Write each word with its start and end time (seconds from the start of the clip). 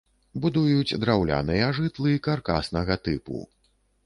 Будуюць 0.45 0.97
драўляныя 1.03 1.67
жытлы 1.81 2.15
каркаснага 2.31 2.99
тыпу. 3.11 3.45